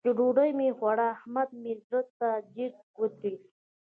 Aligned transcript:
چې 0.05 0.09
ډوډۍ 0.17 0.51
مې 0.57 0.67
خوړه؛ 0.77 1.07
احمد 1.15 1.49
مې 1.61 1.73
زړه 1.85 2.01
ته 2.17 2.29
جګ 2.55 2.73
ودرېد. 2.99 3.41